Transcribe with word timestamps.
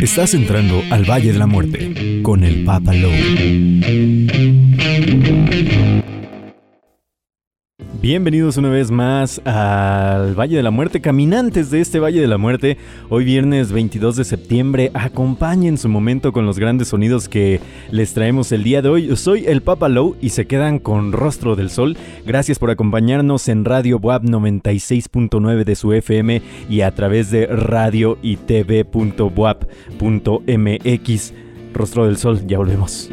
Estás 0.00 0.34
entrando 0.34 0.82
al 0.90 1.04
Valle 1.04 1.32
de 1.32 1.38
la 1.38 1.46
Muerte 1.46 2.22
con 2.22 2.44
el 2.44 2.64
Papa 2.64 2.94
Lowe. 2.94 3.18
Bienvenidos 8.00 8.56
una 8.56 8.68
vez 8.68 8.92
más 8.92 9.40
al 9.44 10.38
Valle 10.38 10.56
de 10.56 10.62
la 10.62 10.70
Muerte, 10.70 11.00
caminantes 11.00 11.72
de 11.72 11.80
este 11.80 11.98
Valle 11.98 12.20
de 12.20 12.28
la 12.28 12.38
Muerte. 12.38 12.76
Hoy 13.08 13.24
viernes 13.24 13.72
22 13.72 14.14
de 14.14 14.22
septiembre, 14.24 14.92
acompañen 14.94 15.76
su 15.78 15.88
momento 15.88 16.32
con 16.32 16.46
los 16.46 16.60
grandes 16.60 16.86
sonidos 16.88 17.28
que 17.28 17.60
les 17.90 18.14
traemos 18.14 18.52
el 18.52 18.62
día 18.62 18.82
de 18.82 18.88
hoy. 18.88 19.16
Soy 19.16 19.46
el 19.46 19.62
Papa 19.62 19.88
Low 19.88 20.14
y 20.20 20.28
se 20.28 20.46
quedan 20.46 20.78
con 20.78 21.10
Rostro 21.10 21.56
del 21.56 21.70
Sol. 21.70 21.96
Gracias 22.24 22.60
por 22.60 22.70
acompañarnos 22.70 23.48
en 23.48 23.64
Radio 23.64 23.98
WAP 23.98 24.22
96.9 24.22 25.64
de 25.64 25.74
su 25.74 25.92
FM 25.92 26.40
y 26.70 26.82
a 26.82 26.94
través 26.94 27.32
de 27.32 27.46
radio 27.46 28.16
y 28.22 28.36
tv.wap.mx. 28.36 28.92
Rostro 31.74 32.06
del 32.06 32.16
Sol, 32.16 32.46
ya 32.46 32.58
volvemos. 32.58 33.10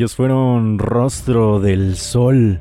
Ellos 0.00 0.16
fueron 0.16 0.78
Rostro 0.78 1.60
del 1.60 1.94
Sol. 1.94 2.58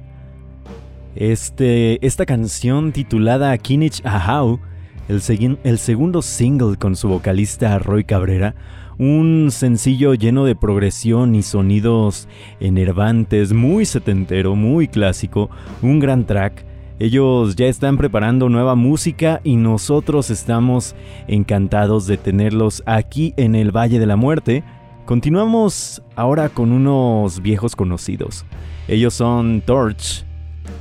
Este, 1.16 2.06
esta 2.06 2.26
canción 2.26 2.92
titulada 2.92 3.58
Kinich 3.58 4.06
Ahau, 4.06 4.60
el, 5.08 5.22
el 5.64 5.80
segundo 5.80 6.22
single 6.22 6.76
con 6.76 6.98
su 6.98 7.08
vocalista 7.08 7.80
Roy 7.80 8.04
Cabrera, 8.04 8.56
un 8.98 9.52
sencillo 9.52 10.16
lleno 10.16 10.44
de 10.44 10.58
progresión 10.58 11.34
y 11.34 11.42
sonidos 11.42 12.28
enervantes, 12.60 13.54
muy 13.54 13.86
setentero, 13.86 14.58
muy 14.58 14.90
clásico, 14.90 15.50
un 15.82 16.00
gran 16.00 16.26
track. 16.26 16.66
Ellos 17.00 17.56
ya 17.56 17.68
están 17.68 17.96
preparando 17.96 18.50
nueva 18.50 18.76
música 18.76 19.40
y 19.46 19.56
nosotros 19.56 20.30
estamos 20.30 20.94
encantados 21.30 22.06
de 22.06 22.18
tenerlos 22.18 22.84
aquí 22.86 23.34
en 23.38 23.56
el 23.56 23.72
Valle 23.72 23.98
de 23.98 24.08
la 24.08 24.18
Muerte. 24.18 24.66
Continuamos 25.10 26.04
ahora 26.16 26.50
con 26.50 26.72
unos 26.72 27.42
viejos 27.42 27.76
conocidos. 27.76 28.46
Ellos 28.88 29.16
son 29.16 29.62
Torch. 29.62 30.24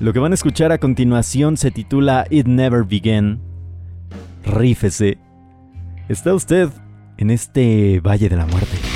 Lo 0.00 0.12
que 0.12 0.18
van 0.18 0.32
a 0.32 0.35
escuchar 0.35 0.70
a 0.70 0.76
continuación 0.76 1.56
se 1.56 1.70
titula 1.70 2.26
It 2.28 2.47
Never 2.47 2.85
Began. 2.85 3.40
Rífese. 4.44 5.16
Está 6.11 6.35
usted 6.35 6.68
en 7.16 7.30
este 7.30 8.00
Valle 8.00 8.28
de 8.28 8.37
la 8.37 8.44
Muerte. 8.44 8.88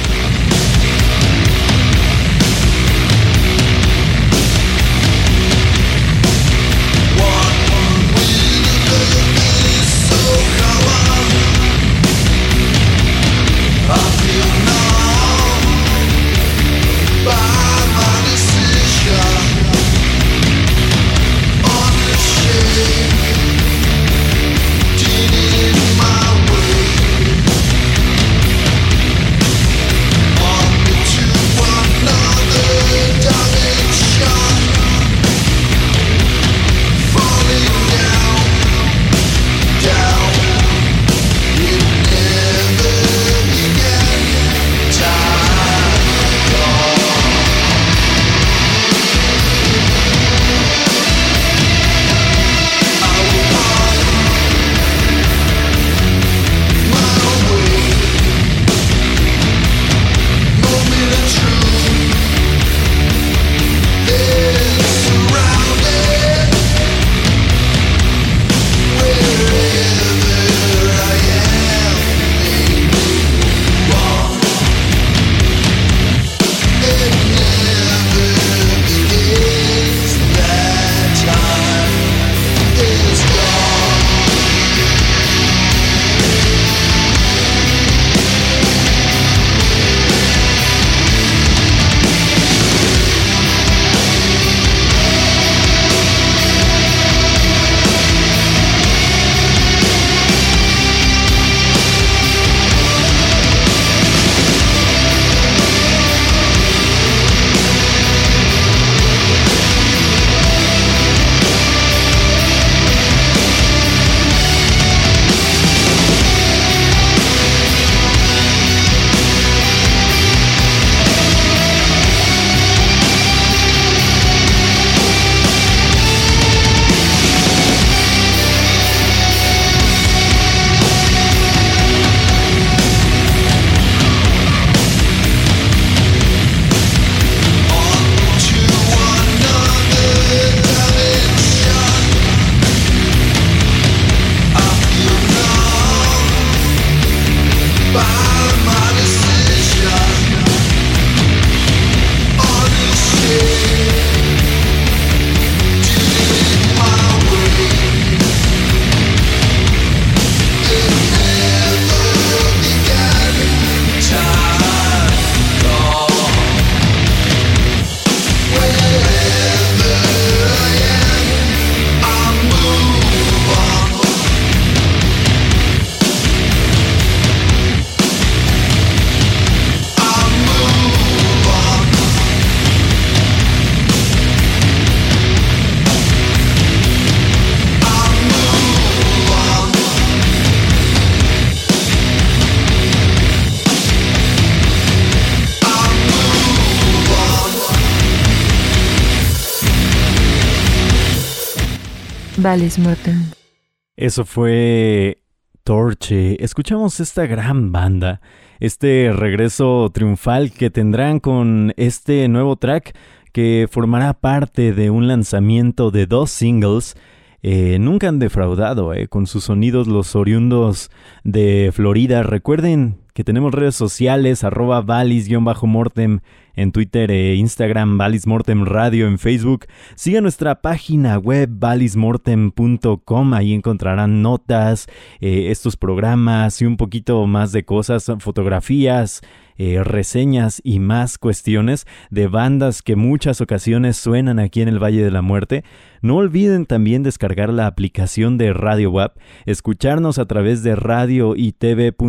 Eso 203.96 204.26
fue 204.26 205.22
Torche. 205.64 206.36
Escuchamos 206.44 207.00
esta 207.00 207.24
gran 207.24 207.72
banda, 207.72 208.20
este 208.60 209.10
regreso 209.10 209.90
triunfal 209.94 210.52
que 210.52 210.68
tendrán 210.68 211.18
con 211.18 211.72
este 211.78 212.28
nuevo 212.28 212.56
track 212.56 212.94
que 213.32 213.68
formará 213.70 214.12
parte 214.12 214.74
de 214.74 214.90
un 214.90 215.08
lanzamiento 215.08 215.90
de 215.90 216.06
dos 216.06 216.30
singles. 216.30 216.94
Eh, 217.42 217.78
nunca 217.80 218.08
han 218.08 218.18
defraudado 218.18 218.92
eh, 218.92 219.08
con 219.08 219.26
sus 219.26 219.44
sonidos 219.44 219.88
los 219.88 220.14
oriundos 220.14 220.90
de 221.24 221.70
Florida. 221.72 222.22
Recuerden 222.22 222.98
que 223.14 223.24
tenemos 223.24 223.54
redes 223.54 223.76
sociales, 223.76 224.44
arroba 224.44 224.82
valis-mortem 224.82 226.20
en 226.54 226.72
Twitter 226.72 227.10
e 227.10 227.34
Instagram, 227.36 227.98
Valis 227.98 228.26
Mortem 228.26 228.64
Radio 228.64 229.06
en 229.06 229.18
Facebook. 229.18 229.66
Siga 229.94 230.20
nuestra 230.20 230.60
página 230.60 231.18
web 231.18 231.50
valismortem.com, 231.52 233.34
ahí 233.34 233.52
encontrarán 233.52 234.22
notas, 234.22 234.88
eh, 235.20 235.50
estos 235.50 235.76
programas 235.76 236.60
y 236.62 236.66
un 236.66 236.76
poquito 236.76 237.26
más 237.26 237.52
de 237.52 237.64
cosas, 237.64 238.10
fotografías, 238.18 239.22
eh, 239.64 239.84
reseñas 239.84 240.60
y 240.64 240.80
más 240.80 241.18
cuestiones 241.18 241.86
de 242.10 242.26
bandas 242.26 242.82
que 242.82 242.96
muchas 242.96 243.40
ocasiones 243.40 243.96
suenan 243.96 244.40
aquí 244.40 244.60
en 244.60 244.66
el 244.66 244.82
Valle 244.82 245.04
de 245.04 245.12
la 245.12 245.22
Muerte. 245.22 245.62
No 246.00 246.16
olviden 246.16 246.66
también 246.66 247.04
descargar 247.04 247.50
la 247.50 247.68
aplicación 247.68 248.38
de 248.38 248.52
Radio 248.54 248.90
WAP, 248.90 249.18
escucharnos 249.46 250.18
a 250.18 250.26
través 250.26 250.64
de 250.64 250.74
radio 250.74 251.36
y 251.36 251.52
tv.wap.mx, 251.52 252.00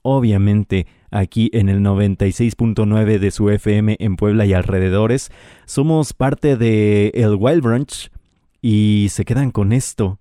obviamente 0.00 0.86
aquí 1.10 1.50
en 1.52 1.68
el 1.68 1.80
96.9 1.80 3.18
de 3.18 3.30
su 3.30 3.50
FM 3.50 3.96
en 4.00 4.16
Puebla 4.16 4.46
y 4.46 4.54
alrededores. 4.54 5.30
Somos 5.66 6.14
parte 6.14 6.56
de 6.56 7.08
El 7.08 7.34
Wild 7.34 7.62
Branch 7.62 8.10
y 8.62 9.08
se 9.10 9.26
quedan 9.26 9.50
con 9.50 9.74
esto. 9.74 10.20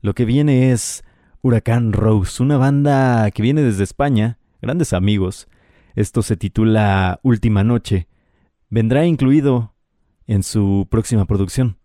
Lo 0.00 0.14
que 0.14 0.24
viene 0.24 0.70
es 0.70 1.02
Huracán 1.40 1.92
Rose, 1.92 2.40
una 2.40 2.56
banda 2.56 3.28
que 3.32 3.42
viene 3.42 3.62
desde 3.62 3.82
España, 3.82 4.38
grandes 4.62 4.92
amigos. 4.92 5.48
Esto 5.94 6.22
se 6.22 6.36
titula 6.36 7.20
Última 7.22 7.64
Noche. 7.64 8.08
Vendrá 8.70 9.04
incluido 9.04 9.74
en 10.26 10.42
su 10.42 10.86
próxima 10.90 11.26
producción. 11.26 11.76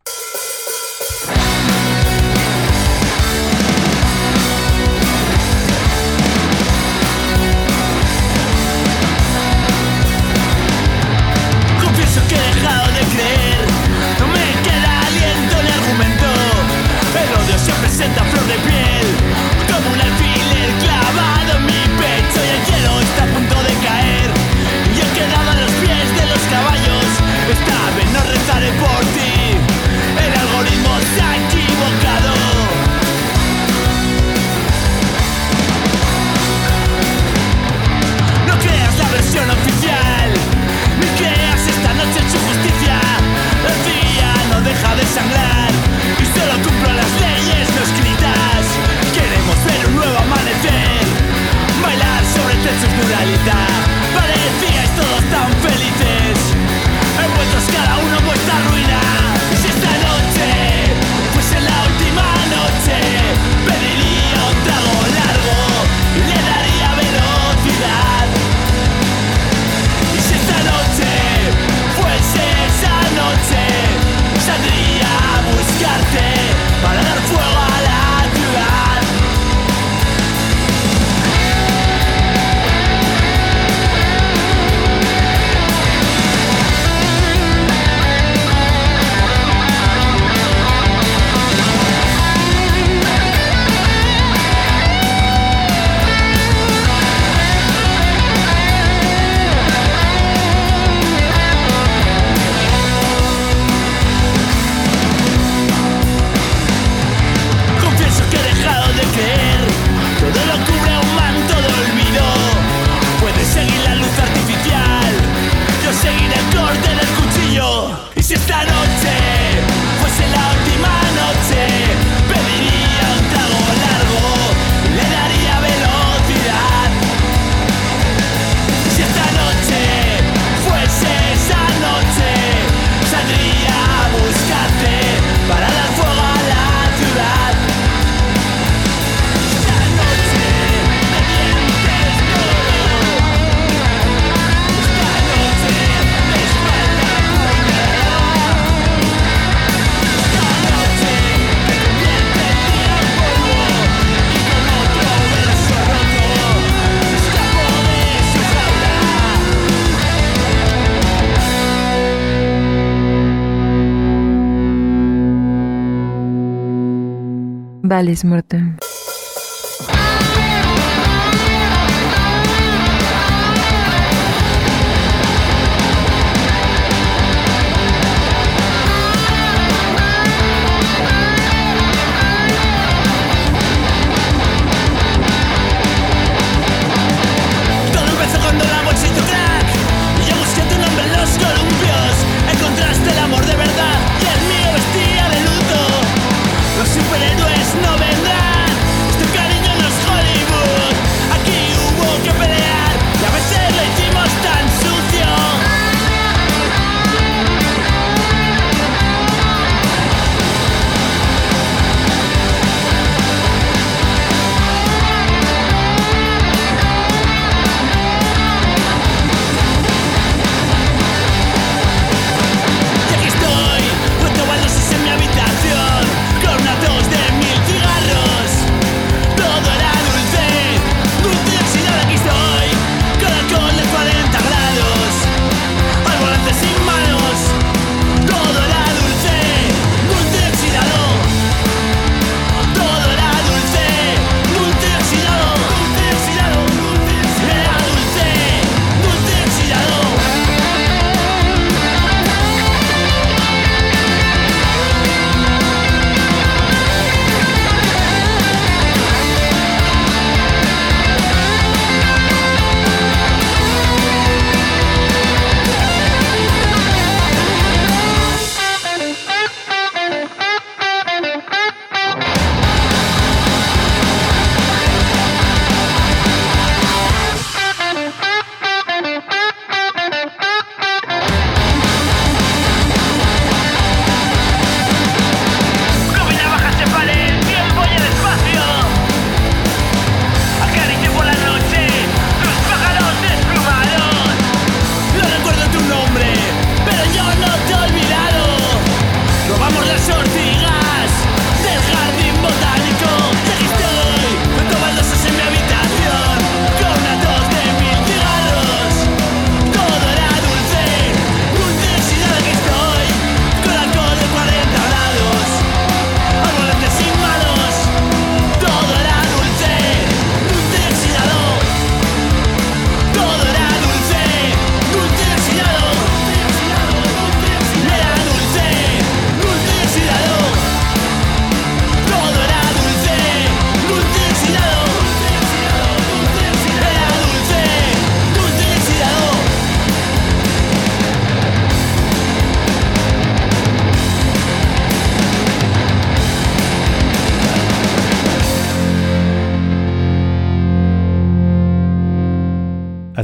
Vale, 167.98 168.16
Morten. 168.26 168.87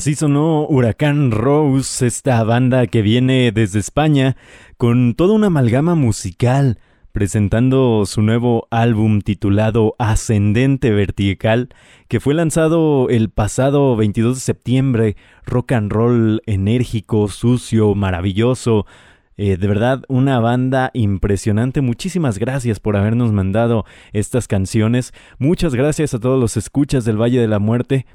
Así 0.03 0.15
sonó 0.15 0.67
Huracán 0.67 1.31
Rose, 1.31 2.05
esta 2.05 2.43
banda 2.43 2.87
que 2.87 3.01
viene 3.01 3.53
desde 3.53 3.79
España 3.79 4.35
con 4.75 5.13
toda 5.13 5.33
una 5.33 5.47
amalgama 5.47 5.95
musical, 5.95 6.77
presentando 7.13 8.03
su 8.05 8.21
nuevo 8.21 8.67
álbum 8.69 9.21
titulado 9.21 9.95
Ascendente 9.99 10.91
Vertical, 10.91 11.69
que 12.09 12.19
fue 12.19 12.33
lanzado 12.33 13.07
el 13.07 13.29
pasado 13.29 13.95
22 13.95 14.35
de 14.35 14.41
septiembre, 14.41 15.15
rock 15.45 15.71
and 15.71 15.89
roll 15.89 16.41
enérgico, 16.47 17.29
sucio, 17.29 17.95
maravilloso, 17.95 18.85
eh, 19.37 19.55
de 19.55 19.67
verdad, 19.67 20.03
una 20.09 20.37
banda 20.41 20.91
impresionante. 20.93 21.79
Muchísimas 21.79 22.39
gracias 22.39 22.81
por 22.81 22.97
habernos 22.97 23.31
mandado 23.31 23.85
estas 24.11 24.49
canciones. 24.49 25.13
Muchas 25.37 25.73
gracias 25.73 26.13
a 26.13 26.19
todos 26.19 26.37
los 26.37 26.57
escuchas 26.57 27.05
del 27.05 27.21
Valle 27.21 27.39
de 27.39 27.47
la 27.47 27.59
Muerte. 27.59 28.05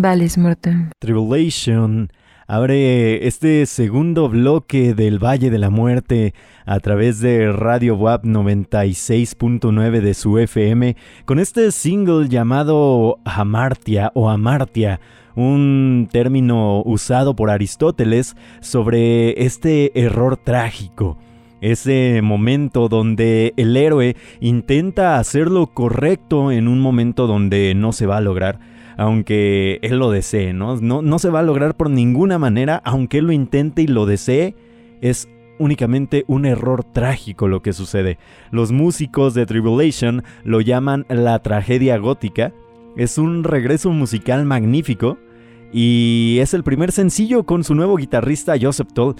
Vales 0.00 0.38
Mortem. 0.38 0.90
Tribulation 0.98 2.10
abre 2.46 3.26
este 3.26 3.66
segundo 3.66 4.28
bloque 4.28 4.94
del 4.94 5.22
Valle 5.22 5.50
de 5.50 5.58
la 5.58 5.70
Muerte 5.70 6.34
a 6.64 6.80
través 6.80 7.20
de 7.20 7.52
Radio 7.52 7.96
WAP 7.96 8.24
96.9 8.24 10.00
de 10.00 10.14
su 10.14 10.38
FM 10.38 10.96
con 11.26 11.38
este 11.38 11.70
single 11.70 12.28
llamado 12.28 13.18
Amartia 13.24 14.10
o 14.14 14.30
Amartia, 14.30 15.00
un 15.36 16.08
término 16.10 16.82
usado 16.84 17.36
por 17.36 17.50
Aristóteles 17.50 18.36
sobre 18.60 19.44
este 19.44 20.00
error 20.00 20.36
trágico. 20.36 21.18
Ese 21.60 22.20
momento 22.22 22.88
donde 22.88 23.52
el 23.58 23.76
héroe 23.76 24.16
intenta 24.40 25.18
hacer 25.18 25.48
lo 25.48 25.66
correcto 25.66 26.50
en 26.50 26.68
un 26.68 26.80
momento 26.80 27.26
donde 27.26 27.74
no 27.74 27.92
se 27.92 28.06
va 28.06 28.16
a 28.16 28.22
lograr 28.22 28.79
aunque 28.96 29.78
él 29.82 29.98
lo 29.98 30.10
desee, 30.10 30.52
¿no? 30.52 30.76
¿no? 30.76 31.02
No 31.02 31.18
se 31.18 31.30
va 31.30 31.40
a 31.40 31.44
lograr 31.44 31.76
por 31.76 31.90
ninguna 31.90 32.38
manera, 32.38 32.80
aunque 32.84 33.18
él 33.18 33.26
lo 33.26 33.32
intente 33.32 33.82
y 33.82 33.86
lo 33.86 34.06
desee, 34.06 34.54
es 35.00 35.28
únicamente 35.58 36.24
un 36.26 36.46
error 36.46 36.84
trágico 36.84 37.46
lo 37.46 37.62
que 37.62 37.72
sucede. 37.72 38.18
Los 38.50 38.72
músicos 38.72 39.34
de 39.34 39.46
Tribulation 39.46 40.24
lo 40.42 40.60
llaman 40.60 41.06
la 41.08 41.38
tragedia 41.40 41.98
gótica. 41.98 42.52
Es 42.96 43.18
un 43.18 43.44
regreso 43.44 43.90
musical 43.90 44.44
magnífico 44.46 45.18
y 45.72 46.38
es 46.40 46.54
el 46.54 46.64
primer 46.64 46.90
sencillo 46.90 47.44
con 47.44 47.62
su 47.62 47.74
nuevo 47.74 47.96
guitarrista 47.96 48.54
Joseph 48.60 48.88
Toll. 48.92 49.16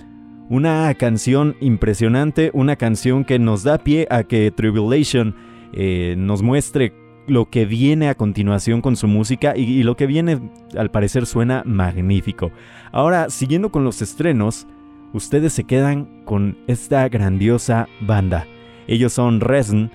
Una 0.48 0.92
canción 0.94 1.54
impresionante, 1.60 2.50
una 2.54 2.74
canción 2.74 3.24
que 3.24 3.38
nos 3.38 3.62
da 3.62 3.78
pie 3.78 4.08
a 4.10 4.24
que 4.24 4.50
Tribulation 4.50 5.36
eh, 5.72 6.16
nos 6.18 6.42
muestre 6.42 6.92
lo 7.30 7.48
que 7.48 7.64
viene 7.64 8.08
a 8.08 8.14
continuación 8.14 8.82
con 8.82 8.96
su 8.96 9.06
música 9.06 9.56
y, 9.56 9.82
lo 9.82 9.96
que 9.96 10.06
viene 10.06 10.40
al 10.76 10.90
parecer 10.90 11.26
suena 11.26 11.62
magnífico. 11.64 12.50
Ahora, 12.92 13.30
siguiendo 13.30 13.70
con 13.70 13.84
los 13.84 14.02
estrenos, 14.02 14.66
ustedes 15.12 15.52
se 15.52 15.64
quedan 15.64 16.24
con 16.24 16.58
esta 16.66 17.08
grandiosa 17.08 17.88
banda. 18.00 18.46
Ellos 18.86 19.12
son 19.12 19.40
Resn, 19.40 19.90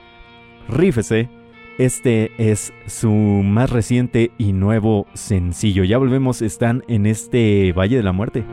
Rífese, 0.69 1.29
este 1.77 2.31
es 2.37 2.73
su 2.87 3.11
más 3.11 3.69
reciente 3.69 4.31
y 4.37 4.53
nuevo 4.53 5.07
sencillo. 5.13 5.83
Ya 5.83 5.97
volvemos, 5.97 6.41
están 6.41 6.83
en 6.87 7.05
este 7.05 7.73
Valle 7.73 7.97
de 7.97 8.03
la 8.03 8.13
Muerte. 8.13 8.45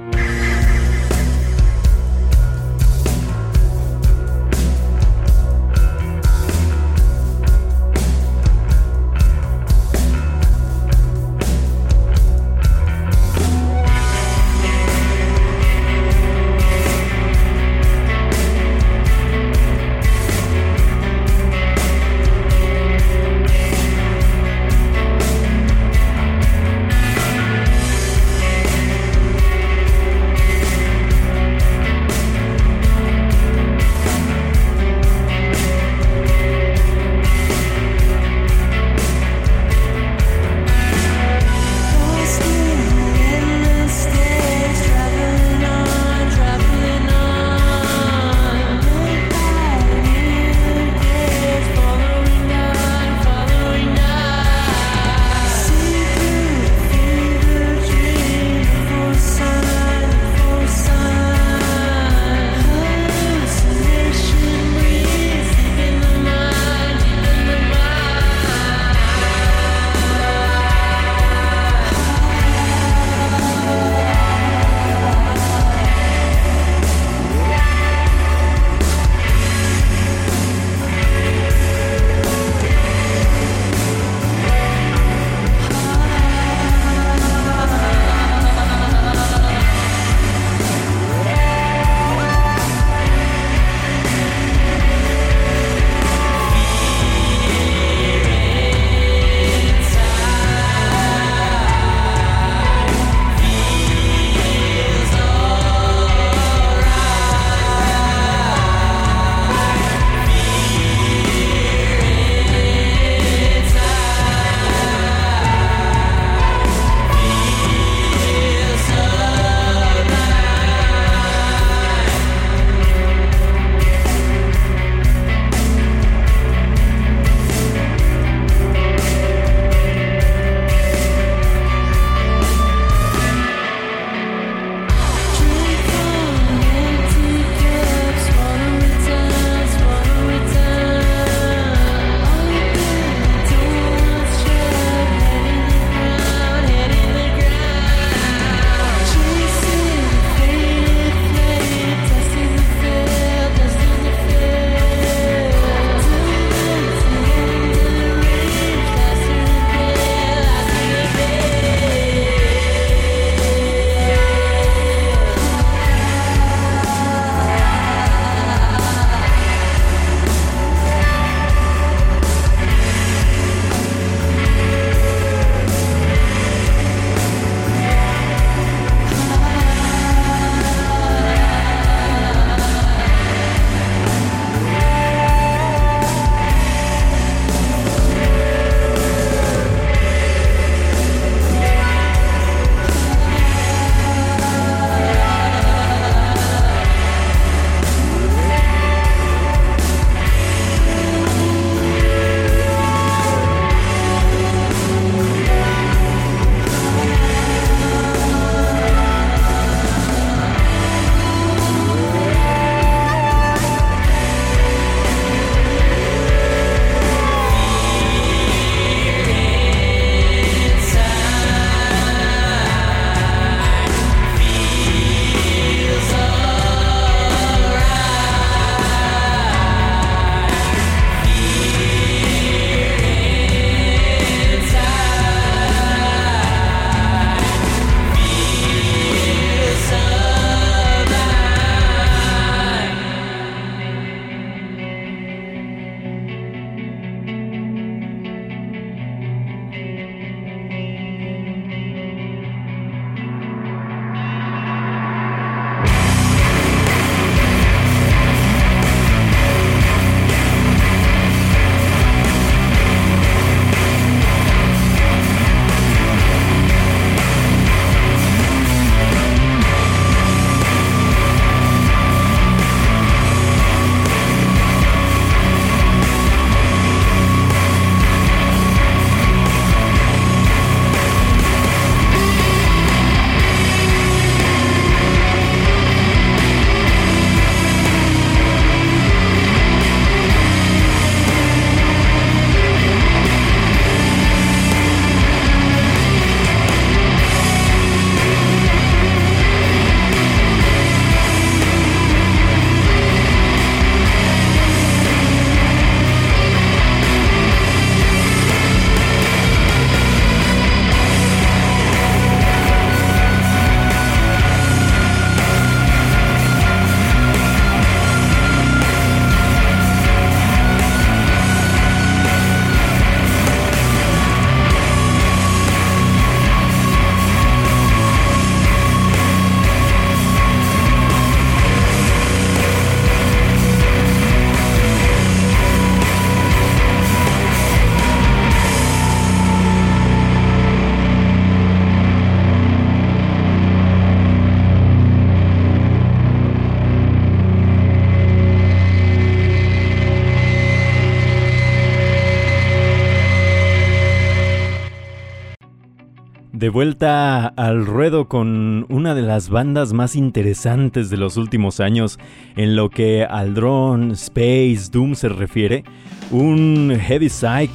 De 356.62 356.68
vuelta 356.68 357.48
al 357.48 357.84
ruedo 357.84 358.28
con 358.28 358.86
una 358.88 359.16
de 359.16 359.22
las 359.22 359.48
bandas 359.48 359.92
más 359.92 360.14
interesantes 360.14 361.10
de 361.10 361.16
los 361.16 361.36
últimos 361.36 361.80
años 361.80 362.20
en 362.54 362.76
lo 362.76 362.88
que 362.88 363.24
al 363.24 363.52
drone, 363.52 364.12
space, 364.12 364.88
doom 364.92 365.16
se 365.16 365.28
refiere, 365.28 365.82
un 366.30 366.96
heavy 367.00 367.28
psych 367.28 367.72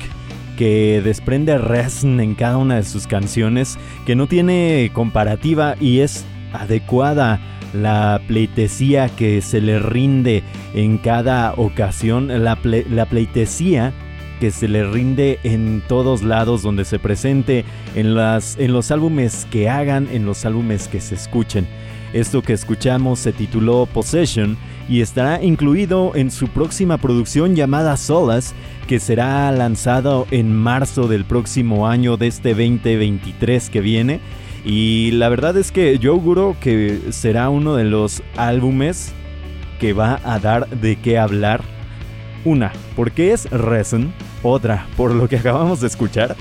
que 0.58 1.02
desprende 1.04 1.58
resin 1.58 2.22
en 2.22 2.34
cada 2.34 2.56
una 2.56 2.78
de 2.78 2.84
sus 2.84 3.08
canciones, 3.08 3.78
que 4.06 4.16
no 4.16 4.26
tiene 4.28 4.90
comparativa 4.94 5.76
y 5.82 6.00
es 6.00 6.26
adecuada 6.54 7.42
la 7.74 8.22
pleitesía 8.26 9.10
que 9.10 9.42
se 9.42 9.60
le 9.60 9.80
rinde 9.80 10.44
en 10.74 10.98
cada 10.98 11.52
ocasión, 11.56 12.30
la, 12.30 12.58
la 12.90 13.06
pleitesía 13.06 13.94
que 14.40 14.52
se 14.52 14.68
le 14.68 14.84
rinde 14.90 15.40
en 15.44 15.82
todos 15.88 16.24
lados 16.24 16.62
donde 16.62 16.86
se 16.86 17.00
presente, 17.00 17.66
en, 17.96 18.16
las, 18.16 18.58
en 18.58 18.74
los 18.74 18.92
álbumes 18.92 19.48
que 19.52 19.70
hagan, 19.70 20.08
en 20.12 20.26
los 20.26 20.46
álbumes 20.46 20.88
que 20.88 21.02
se 21.02 21.16
escuchen. 21.16 21.68
Esto 22.14 22.42
que 22.42 22.54
escuchamos 22.54 23.20
se 23.20 23.34
tituló 23.34 23.86
Possession 23.86 24.58
y 24.90 25.02
estará 25.02 25.44
incluido 25.44 26.14
en 26.16 26.32
su 26.32 26.48
próxima 26.48 26.98
producción 26.98 27.56
llamada 27.56 27.98
Solas, 27.98 28.56
que 28.88 29.00
será 29.00 29.52
lanzado 29.52 30.26
en 30.32 30.56
marzo 30.56 31.08
del 31.08 31.26
próximo 31.26 31.88
año 31.88 32.16
de 32.16 32.28
este 32.28 32.50
2023 32.50 33.70
que 33.70 33.82
viene. 33.82 34.22
Y 34.64 35.12
la 35.12 35.30
verdad 35.30 35.58
es 35.58 35.72
que 35.72 36.00
yo 36.00 36.14
auguro 36.14 36.56
que 36.60 37.00
será 37.12 37.50
uno 37.50 37.76
de 37.76 37.84
los 37.84 38.24
álbumes 38.38 39.14
que 39.80 39.94
va 39.94 40.20
a 40.24 40.40
dar 40.40 40.70
de 40.70 40.96
qué 40.96 41.18
hablar. 41.18 41.77
Una, 42.48 42.72
porque 42.96 43.34
es 43.34 43.52
Reson, 43.52 44.14
otra, 44.42 44.88
por 44.96 45.14
lo 45.14 45.28
que 45.28 45.36
acabamos 45.36 45.82
de 45.82 45.88
escuchar. 45.88 46.38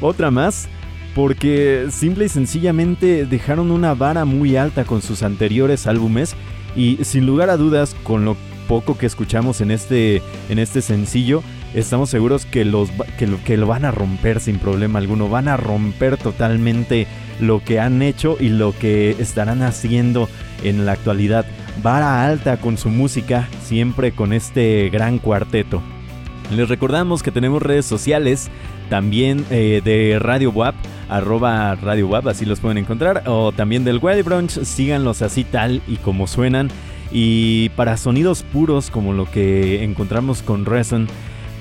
Otra 0.00 0.30
más, 0.30 0.68
porque 1.14 1.88
simple 1.90 2.24
y 2.24 2.28
sencillamente 2.30 3.26
dejaron 3.26 3.70
una 3.70 3.92
vara 3.92 4.24
muy 4.24 4.56
alta 4.56 4.84
con 4.84 5.02
sus 5.02 5.22
anteriores 5.22 5.86
álbumes 5.86 6.34
y 6.74 7.04
sin 7.04 7.26
lugar 7.26 7.50
a 7.50 7.58
dudas 7.58 7.94
con 8.04 8.24
lo 8.24 8.38
poco 8.68 8.96
que 8.96 9.04
escuchamos 9.04 9.60
en 9.60 9.70
este, 9.70 10.22
en 10.48 10.58
este 10.58 10.80
sencillo, 10.80 11.42
estamos 11.74 12.10
seguros 12.10 12.46
que, 12.46 12.64
los, 12.64 12.90
que, 13.18 13.26
lo, 13.26 13.42
que 13.42 13.56
lo 13.56 13.66
van 13.66 13.84
a 13.84 13.90
romper 13.90 14.40
sin 14.40 14.58
problema 14.58 14.98
alguno, 14.98 15.28
van 15.28 15.48
a 15.48 15.56
romper 15.56 16.16
totalmente 16.16 17.06
lo 17.40 17.62
que 17.62 17.80
han 17.80 18.02
hecho 18.02 18.36
y 18.38 18.48
lo 18.48 18.76
que 18.78 19.10
estarán 19.18 19.62
haciendo 19.62 20.28
en 20.62 20.86
la 20.86 20.92
actualidad. 20.92 21.44
Vara 21.82 22.26
alta 22.26 22.58
con 22.58 22.78
su 22.78 22.88
música, 22.88 23.48
siempre 23.62 24.12
con 24.12 24.32
este 24.32 24.88
gran 24.90 25.18
cuarteto. 25.18 25.82
Les 26.54 26.68
recordamos 26.68 27.22
que 27.22 27.30
tenemos 27.30 27.62
redes 27.62 27.86
sociales 27.86 28.50
también 28.88 29.44
eh, 29.50 29.80
de 29.84 30.18
Radio 30.18 30.50
WAP, 30.50 30.74
arroba 31.08 31.74
Radio 31.76 32.06
WAP, 32.08 32.28
así 32.28 32.44
los 32.44 32.60
pueden 32.60 32.78
encontrar, 32.78 33.22
o 33.26 33.50
también 33.52 33.84
del 33.84 33.98
Wild 34.00 34.24
Brunch, 34.24 34.62
síganlos 34.62 35.22
así 35.22 35.44
tal 35.44 35.82
y 35.88 35.96
como 35.96 36.26
suenan. 36.26 36.68
Y 37.10 37.68
para 37.70 37.96
sonidos 37.96 38.42
puros 38.42 38.90
como 38.90 39.12
lo 39.12 39.30
que 39.30 39.84
encontramos 39.84 40.42
con 40.42 40.64
Reson, 40.64 41.06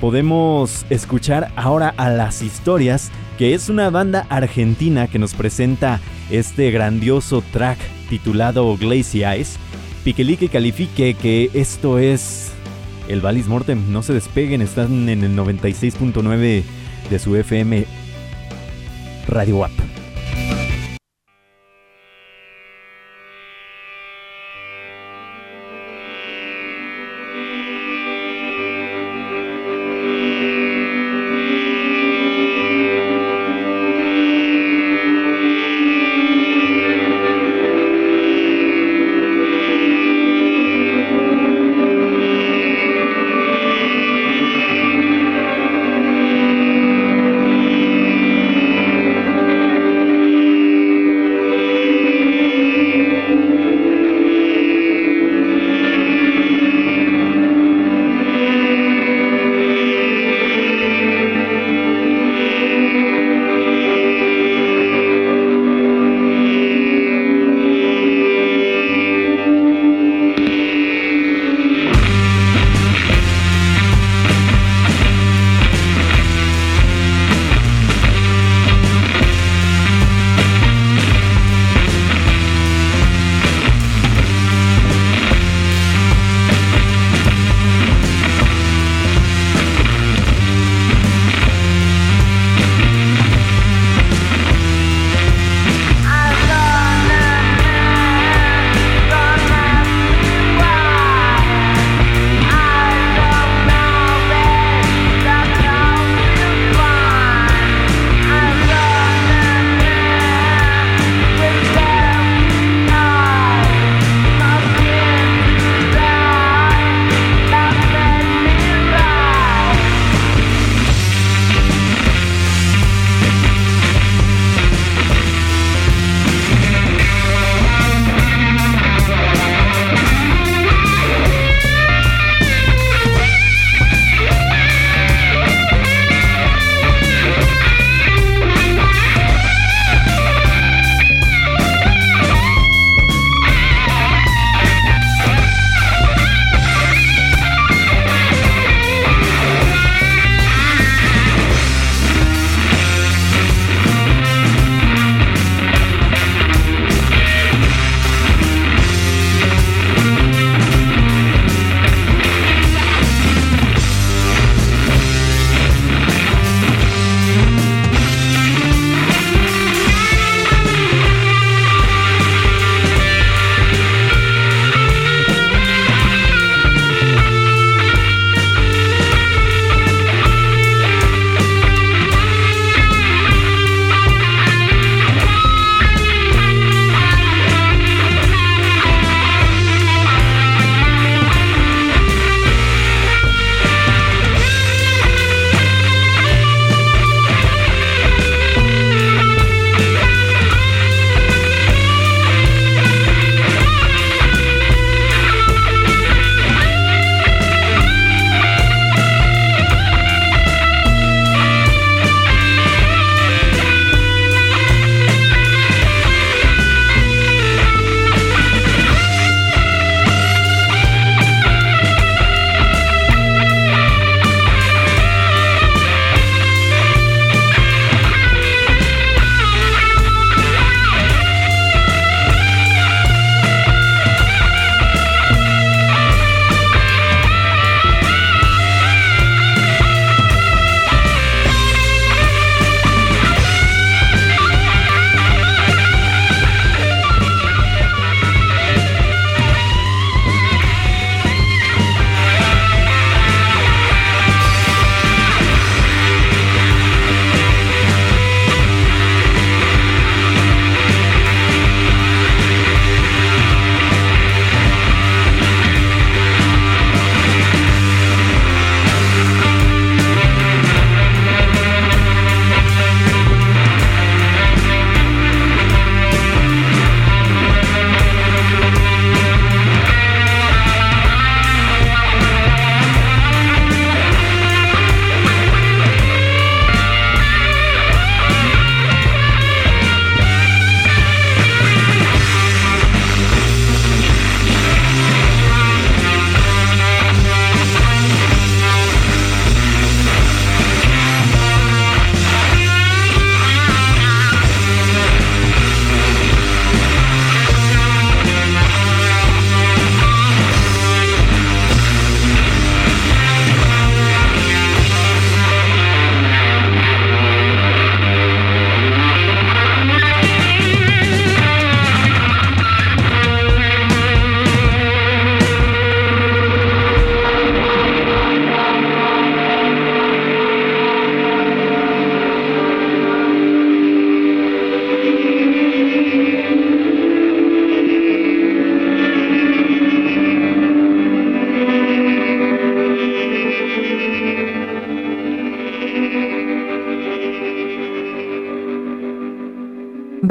podemos 0.04 0.86
escuchar 0.90 1.54
ahora 1.56 1.94
a 1.96 2.10
Las 2.10 2.42
Historias, 2.42 3.10
que 3.38 3.54
es 3.54 3.70
una 3.70 3.90
banda 3.90 4.28
argentina 4.28 5.08
que 5.08 5.18
nos 5.18 5.34
presenta 5.34 6.02
este 6.30 6.72
grandioso 6.72 7.42
track 7.54 7.78
titulado 8.10 8.76
Glacy 8.76 9.24
Eyes. 9.24 9.56
Piquelique 10.04 10.50
califique 10.50 11.14
que 11.14 11.50
esto 11.54 12.00
es 12.00 12.52
el 13.08 13.22
Valis 13.22 13.48
Mortem. 13.48 13.94
No 13.94 14.04
se 14.04 14.12
despeguen, 14.12 14.62
están 14.62 15.08
en 15.08 15.24
el 15.24 15.38
96.9 15.38 16.64
de 17.10 17.20
su 17.20 17.38
FM 17.38 17.86
Radio 19.30 19.60
WAP. 19.60 19.93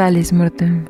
Valis 0.02 0.32
Mortem. 0.32 0.84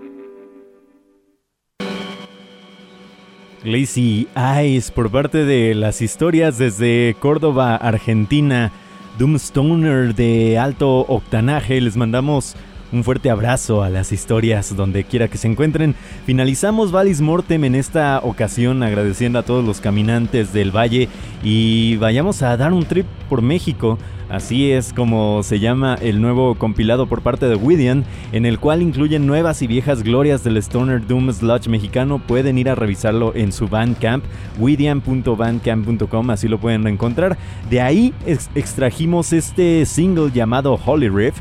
Lazy 3.63 4.27
Eyes 4.35 4.91
por 4.91 5.11
parte 5.11 5.45
de 5.45 5.75
las 5.75 6.01
historias 6.01 6.57
desde 6.57 7.15
Córdoba, 7.21 7.77
Argentina. 7.77 8.73
Doomstoner 9.19 10.15
de 10.15 10.57
alto 10.57 11.01
octanaje. 11.01 11.79
Les 11.83 11.95
mandamos 11.95 12.57
un 12.93 13.05
fuerte 13.05 13.31
abrazo 13.31 13.83
a 13.83 13.91
las 13.91 14.13
historias 14.13 14.77
donde 14.77 15.05
quiera 15.05 15.29
que 15.29 15.39
se 15.39 15.49
encuentren. 15.49 15.95
Finalizamos 16.27 16.93
Valis 16.93 17.21
Mortem 17.21 17.65
en 17.65 17.75
esta 17.75 18.21
ocasión 18.23 18.83
agradeciendo 18.83 19.39
a 19.39 19.43
todos 19.43 19.65
los 19.65 19.81
caminantes 19.81 20.53
del 20.53 20.71
valle 20.75 21.09
y 21.43 21.97
vayamos 21.97 22.43
a 22.43 22.57
dar 22.57 22.73
un 22.73 22.85
trip 22.85 23.07
por 23.29 23.43
México 23.43 23.99
Así 24.33 24.73
es 24.73 24.95
como 24.95 25.43
se 25.43 25.61
llama 25.61 25.95
el 26.01 26.23
nuevo 26.23 26.55
compilado 26.55 27.07
por 27.07 27.21
parte 27.21 27.51
de 27.51 27.55
Widian, 27.55 28.07
en 28.33 28.47
el 28.47 28.59
cual 28.59 28.81
incluyen 28.81 29.27
nuevas 29.27 29.61
y 29.61 29.67
viejas 29.67 30.03
glorias 30.03 30.43
del 30.43 30.57
Stoner 30.57 31.07
Doom 31.07 31.31
Sludge 31.35 31.69
mexicano. 31.69 32.19
Pueden 32.19 32.57
ir 32.57 32.71
a 32.71 32.75
revisarlo 32.75 33.35
en 33.35 33.53
su 33.53 33.69
Bandcamp, 33.69 34.25
widian.bandcamp.com, 34.59 36.31
así 36.31 36.49
lo 36.49 36.59
pueden 36.59 36.87
encontrar. 36.87 37.37
De 37.69 37.83
ahí 37.83 38.15
extrajimos 38.55 39.35
este 39.35 39.85
single 39.85 40.31
llamado 40.33 40.81
Holy 40.83 41.11
Riff, 41.11 41.35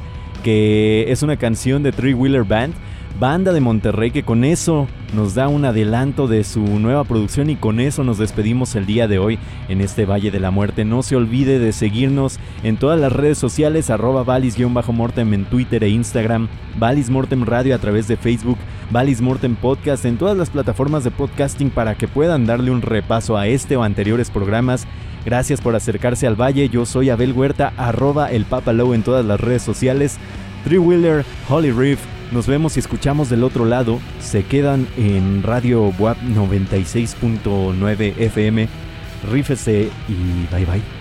que 0.43 1.05
es 1.11 1.23
una 1.23 1.37
canción 1.37 1.83
de 1.83 1.91
Three 1.91 2.13
Wheeler 2.13 2.43
Band 2.43 2.73
banda 3.19 3.53
de 3.53 3.61
Monterrey 3.61 4.11
que 4.11 4.23
con 4.23 4.43
eso 4.43 4.87
nos 5.13 5.35
da 5.35 5.47
un 5.47 5.65
adelanto 5.65 6.27
de 6.27 6.43
su 6.43 6.61
nueva 6.79 7.03
producción 7.03 7.49
y 7.49 7.55
con 7.55 7.79
eso 7.79 8.03
nos 8.03 8.17
despedimos 8.17 8.75
el 8.75 8.85
día 8.85 9.07
de 9.07 9.19
hoy 9.19 9.37
en 9.69 9.81
este 9.81 10.05
Valle 10.05 10.31
de 10.31 10.39
la 10.39 10.51
Muerte. 10.51 10.85
No 10.85 11.03
se 11.03 11.15
olvide 11.15 11.59
de 11.59 11.73
seguirnos 11.73 12.39
en 12.63 12.77
todas 12.77 12.99
las 12.99 13.11
redes 13.11 13.37
sociales, 13.37 13.89
arroba 13.89 14.23
valis-mortem 14.23 15.33
en 15.33 15.45
Twitter 15.45 15.83
e 15.83 15.89
Instagram, 15.89 16.47
Valis 16.79 17.09
Mortem 17.09 17.43
Radio 17.43 17.75
a 17.75 17.79
través 17.79 18.07
de 18.07 18.17
Facebook, 18.17 18.57
Valis 18.89 19.21
Mortem 19.21 19.55
Podcast 19.55 20.05
en 20.05 20.17
todas 20.17 20.37
las 20.37 20.49
plataformas 20.49 21.03
de 21.03 21.11
podcasting 21.11 21.69
para 21.69 21.95
que 21.95 22.07
puedan 22.07 22.45
darle 22.45 22.71
un 22.71 22.81
repaso 22.81 23.37
a 23.37 23.47
este 23.47 23.75
o 23.75 23.83
anteriores 23.83 24.29
programas. 24.29 24.87
Gracias 25.25 25.61
por 25.61 25.75
acercarse 25.75 26.25
al 26.25 26.39
Valle, 26.39 26.69
yo 26.69 26.85
soy 26.85 27.09
Abel 27.09 27.33
Huerta, 27.33 27.73
arroba 27.77 28.31
el 28.31 28.45
Papalow 28.45 28.93
en 28.93 29.03
todas 29.03 29.23
las 29.23 29.39
redes 29.39 29.61
sociales, 29.61 30.17
Three 30.63 30.79
Wheeler, 30.79 31.23
Holly 31.47 31.71
Reef, 31.71 31.99
nos 32.31 32.47
vemos 32.47 32.77
y 32.77 32.79
escuchamos 32.79 33.29
del 33.29 33.43
otro 33.43 33.65
lado. 33.65 33.99
Se 34.19 34.43
quedan 34.43 34.87
en 34.97 35.43
Radio 35.43 35.93
WAP 35.99 36.17
96.9 36.21 38.17
FM. 38.17 38.67
Rífese 39.31 39.89
y 40.07 40.47
bye 40.53 40.65
bye. 40.65 41.00